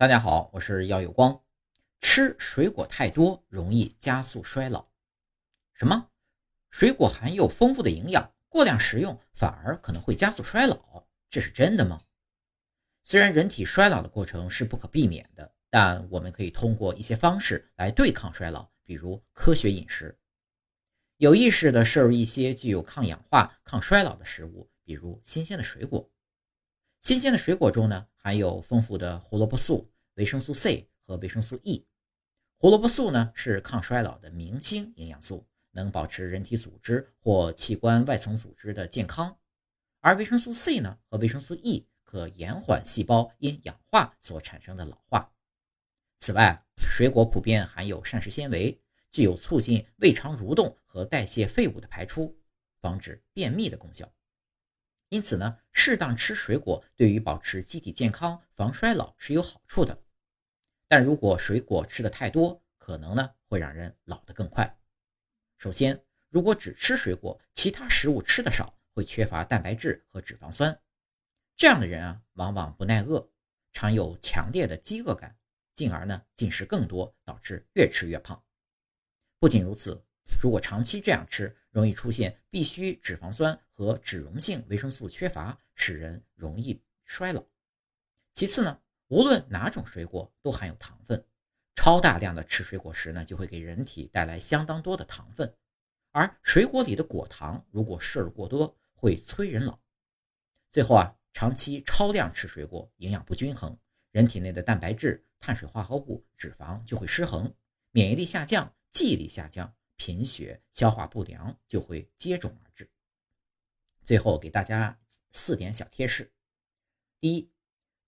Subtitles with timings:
[0.00, 1.42] 大家好，我是耀有光。
[2.00, 4.86] 吃水果太多容易加速衰老。
[5.74, 6.08] 什么？
[6.70, 11.04] 水果含有丰富的营养，过量食用反而可能会加速衰老？
[11.28, 12.00] 这是真的吗？
[13.02, 20.16] 虽然人体衰老的过程是不可避免的，但我们可以通过一些方式来对抗衰老，比如科学饮食，
[21.16, 26.08] 有意识的摄入一些具有抗氧化、抗衰老的食物，比如新鲜的水果。
[27.00, 31.82] 新鲜的水果中呢，含有丰富的胡萝卜素、维生素 C 和维生素 E。
[32.58, 39.34] 胡萝卜素呢是抗衰老的明星营养素，能保持人体组织或器官外层组织的健康；
[40.00, 45.32] 而维生素 C 呢和维生素 E 可延缓细胞因氧化所产生的老化。
[46.18, 48.78] 此外，水果普遍含有膳食纤维，
[49.10, 52.38] 具有促进胃肠蠕动和代谢废物的排出，
[52.82, 54.06] 防止便秘的功效。
[55.08, 59.96] 因此呢，适当吃水果对于保持机体健康、防衰老是有好处的。
[60.88, 64.76] 但如果水果吃的太多，可能呢会让人老得更快。
[65.56, 70.76] 首先，如果只吃水果，其他食物吃的少，会缺乏蛋白质和脂肪酸，
[71.56, 73.30] 这样的人啊，往往不耐饿，
[73.72, 75.38] 常有强烈的饥饿感，
[75.74, 78.42] 进而呢进食更多，导致越吃越胖。
[79.38, 80.04] 不仅如此。
[80.40, 87.44] 如果长期这样吃，容易出现必需脂肪酸和脂溶性维生素缺乏，使人容易衰老。
[88.32, 91.24] 其次呢，无论哪种水果都含有糖分，
[91.74, 95.52] 超大量的吃水果时呢，就会给人体带来相当多的糖分，
[96.12, 99.78] 而水果里的果糖如果摄入过多，会催人老。
[100.70, 103.76] 最后啊，长期超量吃水果，营养不均衡，
[104.12, 107.52] 人体内的蛋白质、碳水化合物、脂肪就会失衡，
[107.90, 109.74] 免疫力下降，记忆力下降。
[109.98, 112.88] 贫血、消化不良就会接踵而至。
[114.02, 114.98] 最后给大家
[115.32, 116.32] 四点小贴士：
[117.20, 117.50] 第一，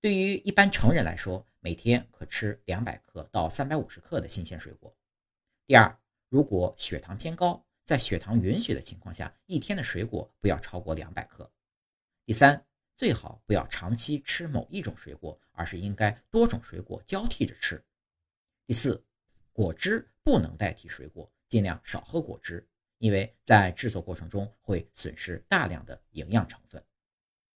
[0.00, 4.90] 对于一般成人来说，每天可吃两百克到三百五十克的新鲜水果；
[5.66, 11.44] 第二，如果血糖偏高，在血糖允许的情况下，一天的水果不要超过两百克；
[12.24, 17.76] 第三，最好不要长期吃某一种水果，而是应该多种水果交替着吃；
[18.64, 19.04] 第四，
[19.52, 21.30] 果汁不能代替水果。
[21.50, 22.64] 尽量少喝果汁，
[22.98, 26.80] 因为在制作过程中会损失大量的营养成分。